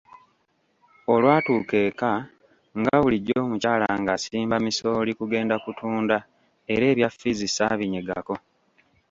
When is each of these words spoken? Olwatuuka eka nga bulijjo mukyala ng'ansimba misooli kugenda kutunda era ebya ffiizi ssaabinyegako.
Olwatuuka 1.13 1.75
eka 1.87 2.11
nga 2.79 2.95
bulijjo 3.01 3.37
mukyala 3.51 3.87
ng'ansimba 4.01 4.55
misooli 4.65 5.11
kugenda 5.19 5.55
kutunda 5.65 6.17
era 6.73 6.85
ebya 6.91 7.09
ffiizi 7.11 7.47
ssaabinyegako. 7.49 8.35